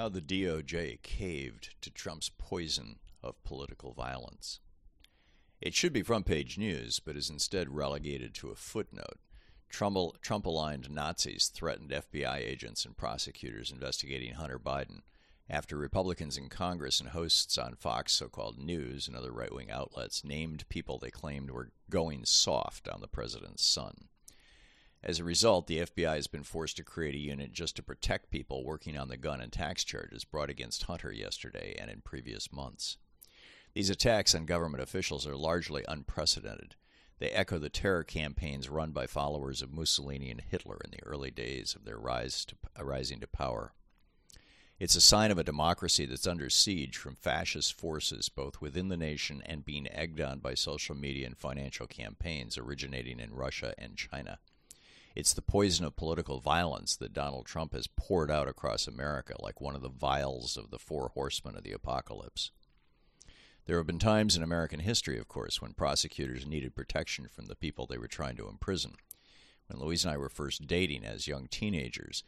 [0.00, 4.60] How the DOJ caved to Trump's poison of political violence.
[5.60, 9.18] It should be front page news, but is instead relegated to a footnote.
[9.68, 15.00] Trump aligned Nazis threatened FBI agents and prosecutors investigating Hunter Biden
[15.50, 19.70] after Republicans in Congress and hosts on Fox so called news and other right wing
[19.70, 24.08] outlets named people they claimed were going soft on the president's son.
[25.02, 28.30] As a result, the FBI has been forced to create a unit just to protect
[28.30, 32.52] people working on the gun and tax charges brought against Hunter yesterday and in previous
[32.52, 32.98] months.
[33.72, 36.74] These attacks on government officials are largely unprecedented.
[37.18, 41.30] They echo the terror campaigns run by followers of Mussolini and Hitler in the early
[41.30, 43.72] days of their rise to, uh, rising to power.
[44.78, 48.96] It's a sign of a democracy that's under siege from fascist forces both within the
[48.96, 53.96] nation and being egged on by social media and financial campaigns originating in Russia and
[53.96, 54.38] China.
[55.16, 59.60] It's the poison of political violence that Donald Trump has poured out across America like
[59.60, 62.52] one of the vials of the four horsemen of the apocalypse.
[63.66, 67.56] There have been times in American history, of course, when prosecutors needed protection from the
[67.56, 68.94] people they were trying to imprison.
[69.66, 72.22] When Louise and I were first dating as young teenagers,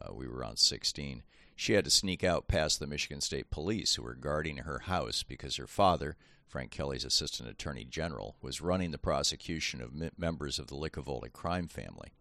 [0.00, 1.24] uh, we were around 16,
[1.56, 5.24] she had to sneak out past the Michigan State Police who were guarding her house
[5.24, 10.68] because her father, Frank Kelley's assistant attorney general, was running the prosecution of members of
[10.68, 12.12] the Licavoli crime family.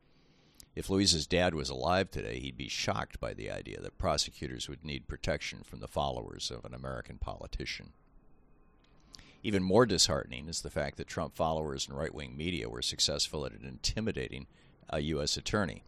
[0.77, 4.85] If Louise's dad was alive today, he'd be shocked by the idea that prosecutors would
[4.85, 7.93] need protection from the followers of an American politician.
[9.41, 13.43] Even more disheartening is the fact that Trump followers and right wing media were successful
[13.43, 14.45] at intimidating
[14.87, 15.35] a U.S.
[15.35, 15.81] attorney.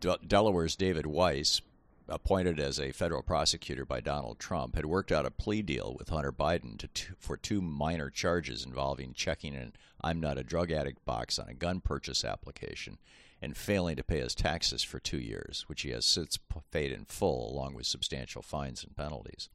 [0.00, 1.60] De- Delaware's David Weiss,
[2.08, 6.08] appointed as a federal prosecutor by Donald Trump, had worked out a plea deal with
[6.08, 11.04] Hunter Biden to for two minor charges involving checking an I'm not a drug addict
[11.04, 12.96] box on a gun purchase application
[13.42, 16.38] and failing to pay his taxes for two years, which he has since
[16.70, 19.48] paid in full, along with substantial fines and penalties.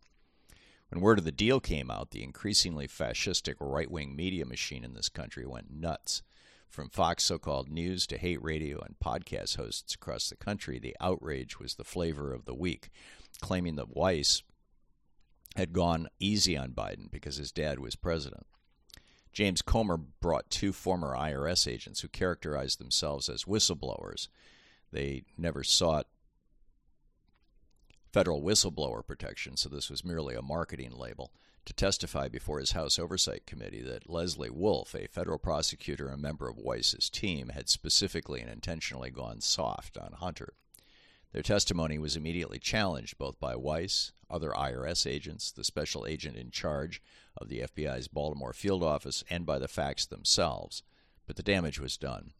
[0.90, 4.94] When word of the deal came out, the increasingly fascistic right wing media machine in
[4.94, 6.22] this country went nuts.
[6.70, 10.96] From Fox so called news to hate radio and podcast hosts across the country, the
[11.00, 12.90] outrage was the flavor of the week,
[13.42, 14.44] claiming that Weiss
[15.56, 18.46] had gone easy on Biden because his dad was president.
[19.38, 24.30] James Comer brought two former IRS agents who characterized themselves as whistleblowers.
[24.92, 26.08] They never sought
[28.12, 31.34] federal whistleblower protection, so this was merely a marketing label,
[31.66, 36.50] to testify before his House Oversight Committee that Lesley Wolf, a federal prosecutor and member
[36.50, 40.56] of Weiss's team, had specifically and intentionally gone soft on Hunter.
[41.38, 46.50] Their testimony was immediately challenged both by Weiss, other IRS agents, the special agent in
[46.50, 47.00] charge
[47.40, 50.82] of the FBI's Baltimore field office, and by the facts themselves.
[51.28, 52.34] But the damage was done.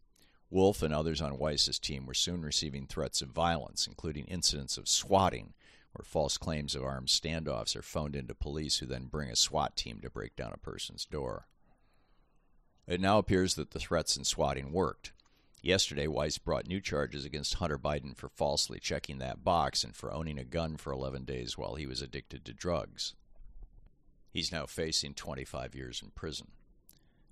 [0.50, 4.88] Wolf and others on Weiss's team were soon receiving threats of violence, including incidents of
[4.88, 5.54] swatting,
[5.92, 9.76] where false claims of armed standoffs are phoned into police who then bring a SWAT
[9.76, 11.46] team to break down a person's door.
[12.88, 15.12] It now appears that the threats and swatting worked.
[15.60, 20.12] Yesterday, Weiss brought new charges against Hunter Biden for falsely checking that box and for
[20.12, 23.14] owning a gun for 11 days while he was addicted to drugs.
[24.30, 26.48] He's now facing 25 years in prison.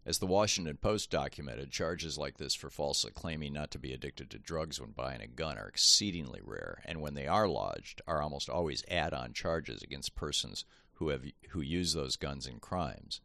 [0.04, 4.30] As the Washington Post documented, charges like this for falsely claiming not to be addicted
[4.30, 8.22] to drugs when buying a gun are exceedingly rare, and when they are lodged, are
[8.22, 10.64] almost always add-on charges against persons
[10.94, 13.20] who have who use those guns in crimes.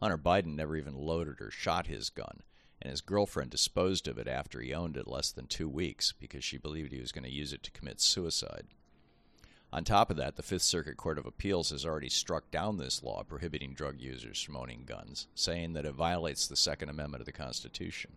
[0.00, 2.42] Hunter Biden never even loaded or shot his gun,
[2.80, 6.44] and his girlfriend disposed of it after he owned it less than two weeks because
[6.44, 8.66] she believed he was going to use it to commit suicide.
[9.72, 13.02] On top of that, the Fifth Circuit Court of Appeals has already struck down this
[13.02, 17.26] law prohibiting drug users from owning guns, saying that it violates the Second Amendment of
[17.26, 18.12] the Constitution.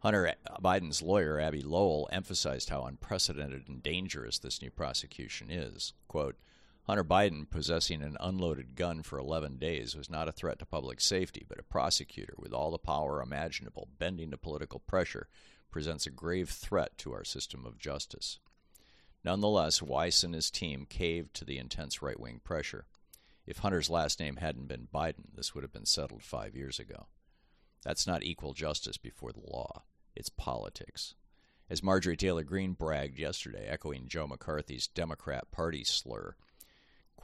[0.00, 5.92] Hunter Biden's lawyer, Abbe Lowell, emphasized how unprecedented and dangerous this new prosecution is.
[6.06, 6.36] Quote,
[6.86, 11.00] Hunter Biden possessing an unloaded gun for 11 days was not a threat to public
[11.00, 15.26] safety, but a prosecutor with all the power imaginable bending to political pressure
[15.72, 18.38] presents a grave threat to our system of justice.
[19.24, 22.86] Nonetheless, Weiss and his team caved to the intense right wing pressure.
[23.46, 27.08] If Hunter's last name hadn't been Biden, this would have been settled five years ago.
[27.82, 29.82] That's not equal justice before the law,
[30.14, 31.14] it's politics.
[31.68, 36.36] As Marjorie Taylor Greene bragged yesterday, echoing Joe McCarthy's Democrat Party slur,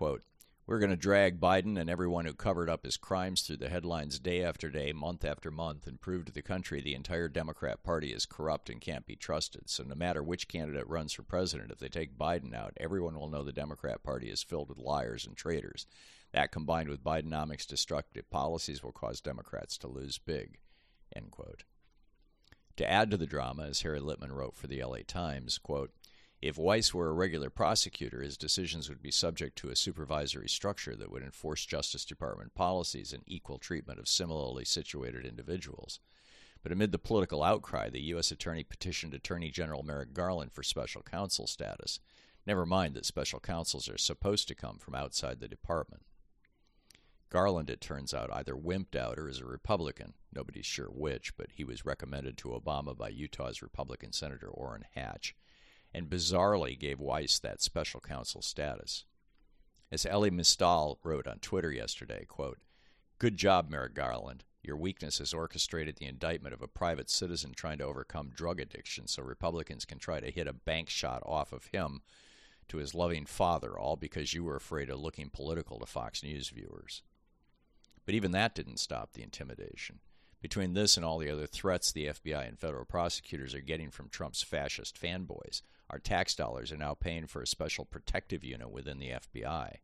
[0.03, 0.25] Quote,
[0.67, 4.19] We're going to drag Biden and everyone who covered up his crimes through the headlines
[4.19, 8.13] day after day, month after month, and prove to the country the entire Democrat Party
[8.13, 9.71] is corrupt and can't be trusted.
[9.71, 13.29] So, no matter which candidate runs for president, if they take Biden out, everyone will
[13.29, 15.87] know the Democrat Party is filled with liars and traitors.
[16.33, 20.59] That combined with Bidenomics' destructive policies will cause Democrats to lose big.
[21.15, 21.63] End quote.
[22.75, 25.93] To add to the drama, as Harry Litman wrote for the LA Times, quote,
[26.43, 30.97] If Weiss were a regular prosecutor, his decisions would be subject to a supervisory structure
[30.97, 36.01] that would enforce Justice Department policies and equal treatment of similarly situated individuals.
[36.65, 38.33] But amid the political outcry, the U.S.
[38.33, 42.01] Attorney petitioned Attorney General Merrick Garland for special counsel status.
[42.45, 46.03] Never mind that special counsels are supposed to come from outside the department.
[47.31, 50.15] Garland, it turns out, either wimped out or is a Republican.
[50.35, 55.37] Nobody's sure which, but he was recommended to Obama by Utah's Republican Senator Orrin Hatch
[55.95, 59.05] and bizarrely gave Weiss that special counsel status.
[59.91, 62.59] As Elie Mystal wrote on Twitter yesterday, quote,
[63.19, 64.45] Good job, Merrick Garland.
[64.63, 69.07] Your weakness has orchestrated the indictment of a private citizen trying to overcome drug addiction
[69.07, 72.03] so Republicans can try to hit a bank shot off of him
[72.69, 76.49] to his loving father, all because you were afraid of looking political to Fox News
[76.49, 77.03] viewers.
[78.07, 79.99] But even that didn't stop the intimidation.
[80.41, 84.09] Between this and all the other threats the FBI and federal prosecutors are getting from
[84.09, 85.63] Trump's fascist fanboys,
[85.93, 89.77] our tax dollars are now paying for a special protective unit within the FBI.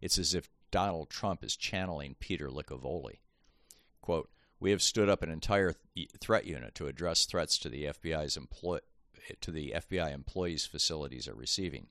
[0.00, 3.18] It's as if Donald Trump is channeling Peter Licavoli.
[4.00, 7.84] Quote, we have stood up an entire th- threat unit to address threats to the
[7.84, 8.80] FBI's employ-
[9.40, 11.88] to the FBI employees' facilities are receiving.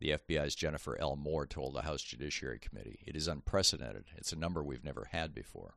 [0.00, 1.14] The FBI's Jennifer L.
[1.16, 3.00] Moore told the House Judiciary Committee.
[3.06, 4.06] It is unprecedented.
[4.16, 5.74] It's a number we've never had before.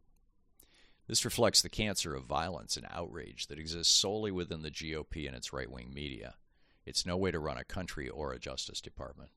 [1.07, 5.35] This reflects the cancer of violence and outrage that exists solely within the GOP and
[5.35, 6.35] its right wing media.
[6.87, 9.31] It's no way to run a country or a Justice Department.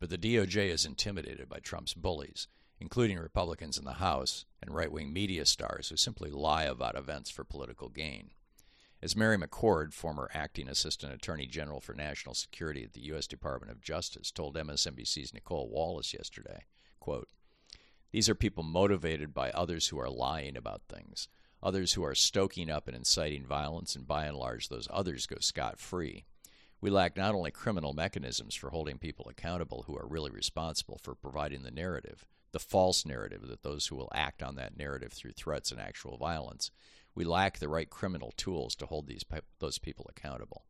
[0.00, 2.48] But the DOJ is intimidated by Trump's bullies,
[2.80, 7.28] including Republicans in the House and right wing media stars who simply lie about events
[7.28, 8.30] for political gain.
[9.02, 13.26] As Mary McCord, former acting assistant attorney general for national security at the U.S.
[13.26, 16.64] Department of Justice, told MSNBC's Nicolle Wallace yesterday,
[17.00, 17.28] quote,
[18.12, 21.28] These are people motivated by others who are lying about things,
[21.62, 25.36] others who are stoking up and inciting violence, and by and large, those others go
[25.38, 26.24] scot free.
[26.80, 31.14] We lack not only criminal mechanisms for holding people accountable who are really responsible for
[31.14, 35.32] providing the narrative, the false narrative that those who will act on that narrative through
[35.32, 36.70] threats and actual violence,
[37.14, 39.24] we lack the right criminal tools to hold these
[39.58, 40.64] those people accountable.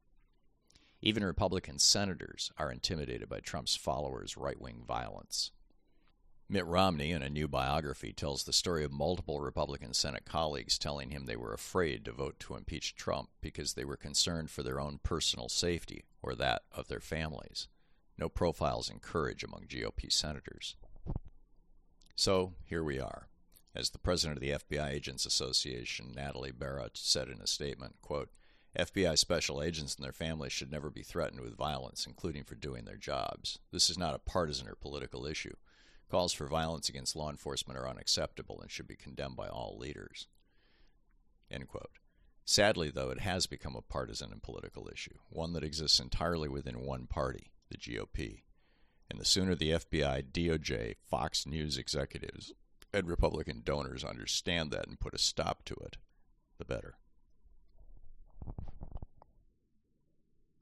[1.00, 5.52] Even Republican senators are intimidated by Trump's followers' right wing violence.
[6.50, 11.10] Mitt Romney, in a new biography, tells the story of multiple Republican Senate colleagues telling
[11.10, 14.80] him they were afraid to vote to impeach Trump because they were concerned for their
[14.80, 17.68] own personal safety or that of their families.
[18.16, 20.74] No profiles in courage among GOP senators.
[22.16, 23.28] So here we are.
[23.76, 28.30] As the president of the FBI Agents Association, Natalie Barrett, said in a statement, quote,
[28.74, 32.86] FBI special agents and their families should never be threatened with violence, including for doing
[32.86, 33.58] their jobs.
[33.70, 35.54] This is not a partisan or political issue.
[36.10, 40.26] Calls for violence against law enforcement are unacceptable and should be condemned by all leaders.
[42.44, 46.80] Sadly, though, it has become a partisan and political issue, one that exists entirely within
[46.80, 48.44] one party, the GOP.
[49.10, 52.54] And the sooner the FBI, DOJ, Fox News executives,
[52.92, 55.98] and Republican donors understand that and put a stop to it,
[56.56, 56.94] the better.